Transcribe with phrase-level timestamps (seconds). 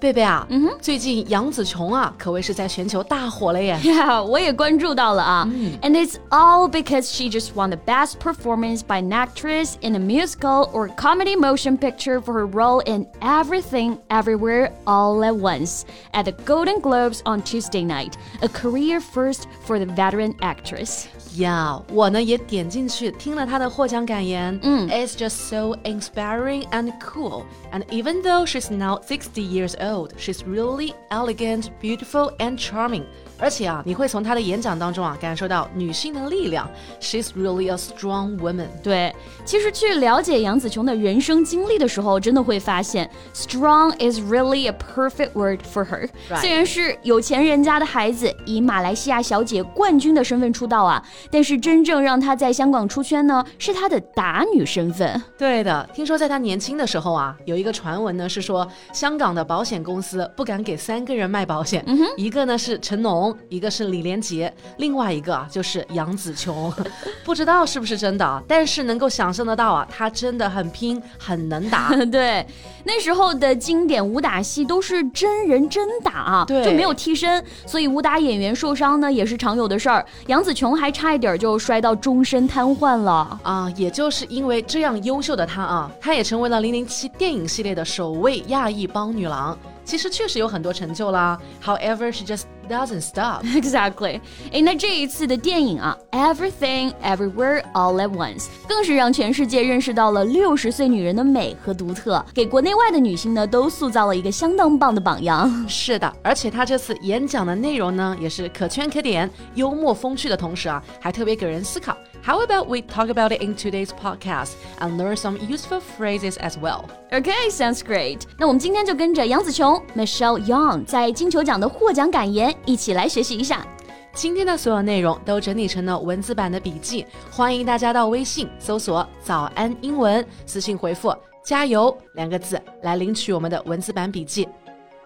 [0.00, 3.78] 贝贝啊，嗯哼，最近杨紫琼啊，可谓是在全球大火了耶。
[3.82, 5.48] Yeah，我也关注到了啊。
[5.82, 10.68] And it's all because she just won the best performance by an actress in a musical
[10.72, 16.32] or comedy motion picture for her role in Everything Everywhere All at Once at the
[16.44, 21.06] Golden Globes on Tuesday night, a career first for the veteran actress.
[21.38, 24.58] 呀，我呢也点进去听了她的获奖感言。
[24.62, 27.44] 嗯，It's just so inspiring and cool.
[27.72, 29.85] And even though she's now 60 years old,
[30.17, 33.05] she's really elegant, beautiful, and charming.
[33.39, 36.69] 而且啊，你会从她的演讲当中啊感受到女性的力量。
[36.99, 38.67] She's really a strong woman。
[38.81, 46.09] 对，其实去了解杨紫琼的人生经历的时候，真的会发现，strong is really a perfect word for her。
[46.39, 55.21] 虽然是有钱人家的孩子，以马来西亚小姐冠军的身份出道啊，但是真正让她在香港出圈呢，是她的打女身份。
[55.37, 61.85] 对的，听说在她年轻的时候啊，有一个传闻呢是说，香港的保险公司不敢给三个人卖保险，
[62.17, 63.26] 一个呢是成龙。
[63.49, 66.73] 一个是李连杰，另外一个啊就是杨紫琼，
[67.25, 68.41] 不知道是不是真的啊？
[68.47, 71.89] 但是能够想象得到啊，她真的很拼，很能打。
[72.11, 72.45] 对，
[72.83, 80.05] 那时候的经典武打戏都是真人真打啊，对，就没有替身，所以武打演员受伤呢也是常有的事儿。
[80.27, 83.71] 杨紫琼还差一点就摔到终身瘫痪了啊！
[83.75, 89.57] 也就是因为这样优秀的她啊，她也成为了零零七电影系列的首位亚裔帮女郎。
[89.83, 91.39] 其实确实有很多成就啦。
[91.63, 93.43] However, she just doesn't stop.
[93.55, 94.19] Exactly.
[94.51, 105.49] 哎，那这一次的电影啊，Everything Everywhere All at Once，更是让全世界认识到了六十岁女人的美和独特，给国内外的女性呢都塑造了一个相当棒的榜样。
[105.67, 111.95] 是的，而且她这次演讲的内容呢，也是可圈可点，幽默风趣的同时啊，还特别给人思考。
[112.27, 116.83] How about we talk about it in today's podcast and learn some useful phrases as well?
[117.09, 118.23] Okay, sounds great.
[118.37, 123.65] 那我们今天就跟着杨紫琼 Michelle Young 在金球奖的获奖感言一起来学习一下。
[124.13, 131.15] 今天的所有内容都整理成了文字版的笔记，欢迎大家到微信搜索“早安英文”，私信回复
[131.45, 134.45] “加油”两个字来领取我们的文字版笔记。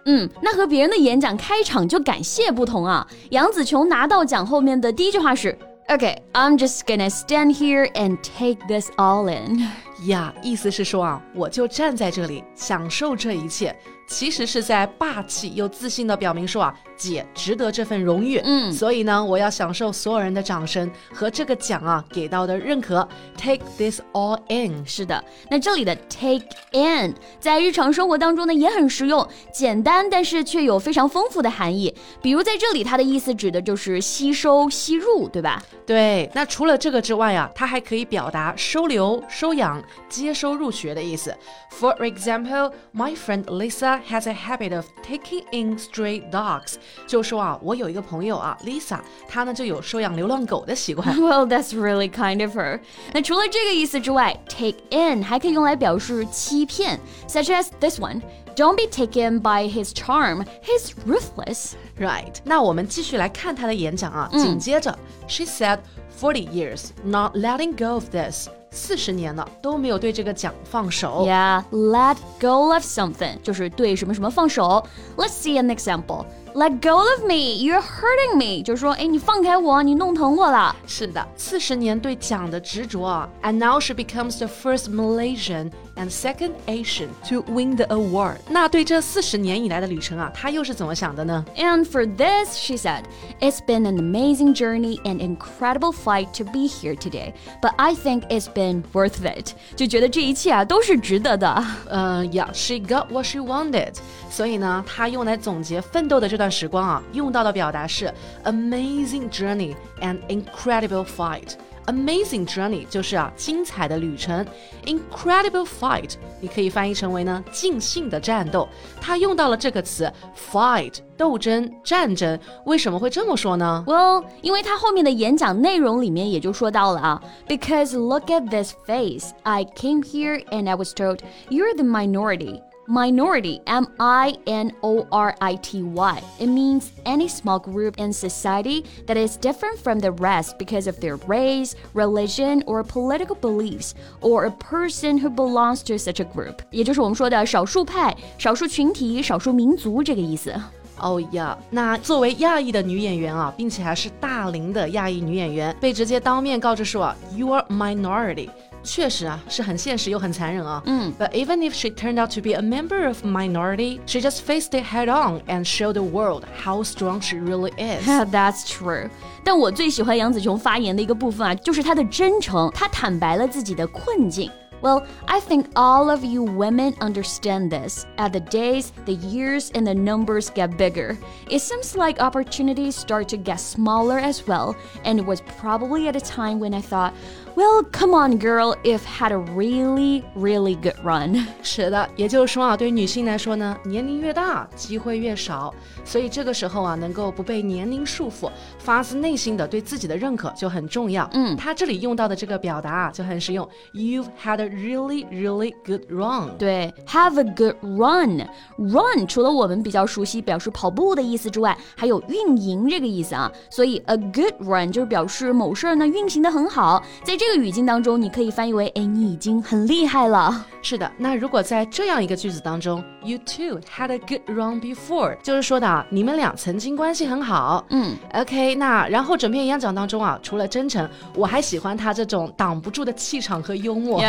[0.06, 5.56] 嗯，那和别人的演讲开场就感谢不同啊，杨紫琼拿到奖后面的第一句话是。
[5.92, 9.68] Okay, I'm just gonna stand here and take this all in.
[10.08, 13.76] 呀，意思是说啊，我就站在这里享受这一切。
[14.08, 23.08] 其实是在霸气又自信的表明说啊，姐值得这份荣誉，嗯，所以呢，我要享受所有人的掌声和这个奖啊给到的认可。
[23.38, 31.96] Take this all in，是的，那这里的 take in 在日常生活当中呢也很实用，简单但是却有非常丰富的含义。
[32.22, 35.64] 比如在这里，它的意思指的就是吸收、吸入，对吧？
[35.86, 36.30] 对。
[36.34, 41.37] 那除了这个之外啊，它还可以表达收留、收养、接收入学的意思。
[41.79, 44.01] For example, my friend Lisa.
[44.09, 46.75] has a habit of taking in stray dogs，
[47.07, 51.17] 就说啊，我有一个朋友啊，Lisa，她呢就有收养流浪狗的习惯。
[51.17, 52.81] Well, that's really kind of her。
[53.13, 60.47] 那除了这个意思之外，take in 还可以用来表示欺骗，such as this one。Don't be taken by his charm.
[60.63, 61.73] He's ruthless.
[61.99, 62.37] Right.
[62.45, 64.31] 那我们继续来看他的演讲啊。
[64.33, 65.81] 紧接着，She said,
[66.19, 71.26] "Forty years, not letting go of this." 四十年了都没有对这个奖放手。
[71.28, 74.86] Yeah, let go of something 就是对什么什么放手。
[75.18, 76.26] Let's see an example.
[76.55, 80.75] Let go of me, you're hurting me，就是说，哎，你放开我，你弄疼我了。
[80.87, 88.37] 是的，四十年对奖的执着啊，and now she becomes the first Malaysian and second Asian to win the award。
[88.49, 91.45] 那对这四十年以来的旅程啊，她又是怎么想的呢？
[91.59, 93.03] And for this, she said,
[93.41, 98.23] "It's been an amazing journey and incredible fight to be here today, but I think
[98.29, 101.63] it's been worth it." 就觉得这一切啊都是值得的。
[101.91, 103.97] 嗯，Yeah, she got what she wanted。
[104.31, 108.13] 所以呢，她用来总结奋斗的这段时光啊，用到的表达是
[108.45, 111.53] amazing journey and incredible fight。
[111.87, 114.45] Amazing journey 就是啊精彩的旅程，
[114.87, 118.69] incredible fight 你可以翻译成为呢尽兴的战斗。
[119.01, 120.13] 它用到了这个词
[120.51, 123.85] fight 斗争战争，为什么会这么说呢？
[123.87, 131.21] Well，因为他后面的演讲内容里面也就说到了啊，Because look at this face, I came here and I was told
[131.51, 132.63] you're the minority.
[132.89, 136.23] Minority, M I N O R I T Y.
[136.39, 141.01] It means any small group in society that is different from the rest because of
[141.01, 146.61] their race, religion, or political beliefs, or a person who belongs to such a group.
[146.71, 150.55] 也就是我们说的少数派、少数群体、少数民族这个意思。
[150.99, 158.49] 哦呀，那作为亚裔的女演员啊，并且还是大龄的亚裔女演员，被直接当面告知说，You are minority。
[158.83, 160.83] 确实啊，是很现实又很残忍啊。
[160.87, 164.85] 嗯，But even if she turned out to be a member of minority, she just faced it
[164.85, 168.07] head on and showed the world how strong she really is.
[168.07, 169.11] That's true.
[169.45, 174.51] 但我最喜欢杨紫琼发言的一个部分啊，就是她的真诚，她坦白了自己的困境。
[174.83, 178.05] Well, I think all of you women understand this.
[178.19, 181.17] As the days, the years, and the numbers get bigger,
[181.49, 184.77] it seems like opportunities start to get smaller as well.
[185.03, 187.15] And it was probably at a time when I thought,
[187.61, 191.47] well, come on, girl, if had a really, really good run.
[191.63, 195.75] 是的，也就是说啊，对于女性来说呢，年龄越大，机会越少，
[196.05, 201.29] 所以这个时候啊，能够不被年龄束缚，发自内心的对自己的认可就很重要。
[201.33, 203.67] 嗯，他这里用到的这个表达啊，就很实用。
[203.93, 206.57] You've had a really, really good run。
[206.59, 213.51] 对，have a good run。run 除了我们比较熟悉表示跑步的意思之外，还有运营这个意思啊。
[213.71, 220.66] 所以 a good run 就是表示某事儿呢运行的很好，在这个 语境当中，你可以翻译为：哎，你已经很厉害了。
[220.82, 227.86] 是的，那如果在这样一个句子当中，You two had a good run before，就是说的啊，你们俩曾经关系很好。
[227.90, 234.22] 嗯，OK，那然后整篇演讲当中啊，除了真诚，我还喜欢他这种挡不住的气场和幽默。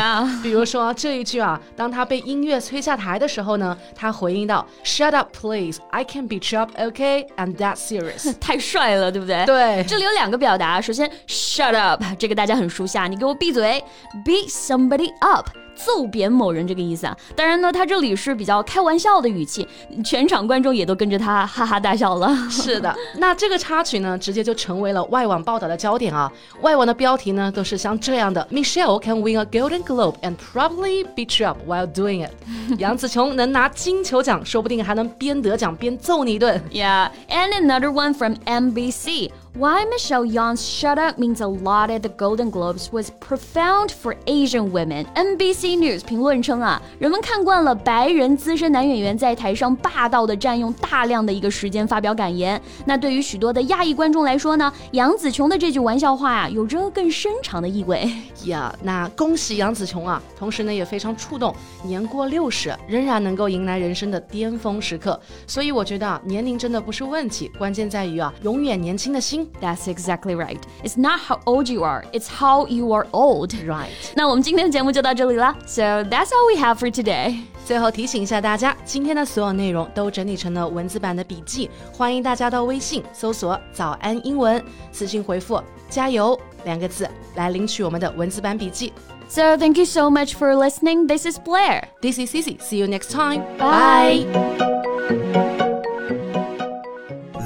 [0.42, 5.80] 比如说这一句啊，当他被音乐催下台的时候呢，他回应道：“Shut up, please.
[5.90, 8.34] I can be chop, OK, and that's serious。
[8.40, 9.44] ”太帅了，对不对？
[9.46, 13.83] 对，这里有两个表达，首先 “shut up”，这个大家很熟悉啊，你给我闭嘴，
[14.25, 15.49] beat somebody up。
[15.74, 19.66] 揍扁某人这个意思啊，当然呢，他这里是比较开玩笑的语气，
[20.04, 22.34] 全场观众也都跟着他哈哈大笑了。
[22.50, 26.30] 是的，那这个插曲呢，直接就成为了外网报道的焦点啊。
[26.60, 32.32] 外网的标题呢，都是像这样的：Michelle can win a Golden Globe and probably beat you up while doing it。
[32.78, 36.60] 杨紫琼能拿金球奖，说不定还能边得奖边揍你一顿。
[36.70, 39.30] Yeah, and another one from NBC.
[39.54, 44.16] Why Michelle Yeoh's "Shut Up" means a lot at the Golden Globes was profound for
[44.24, 45.04] Asian women.
[45.14, 52.60] NBC News 评论称啊，人们看惯了白人资深男演员在台上霸道的占用大量的一个时间发表感言。
[52.84, 58.10] 那对于许多的亚裔观众来说呢，杨紫琼的这句玩笑话呀、啊，有着更深长的意味。
[58.46, 60.20] 呀，那恭喜杨紫琼啊！
[60.36, 61.54] 同时呢，也非常触动，
[61.84, 65.18] 年过六十仍然能够迎来人生的巅峰时刻。
[65.46, 69.48] 所以我觉得啊，年龄真的不是问题，关键在于啊，永远年轻的心。
[69.60, 70.58] That's exactly right.
[70.82, 73.50] It's not how old you are, it's how you are old.
[73.64, 73.90] Right.
[74.16, 75.55] 那我们今天的节目就到这里 了。
[75.65, 77.41] So that's all we have for today.
[77.65, 84.63] 最后提醒一下大家，今天的所有内容都整理成了文字版的笔记，欢迎大家到微信搜索“早安英文”，
[84.93, 88.93] 私信回复“加油”两个字来领取我们的文字版笔记。
[89.27, 91.07] So thank you so much for listening.
[91.07, 91.89] This is Blair.
[92.01, 92.57] This is Cici.
[92.61, 93.43] See you next time.
[93.57, 94.25] Bye.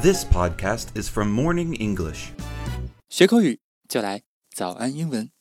[0.03, 2.27] This podcast is from Morning English.
[3.09, 4.21] 学口语就来
[4.55, 5.31] 早安英文。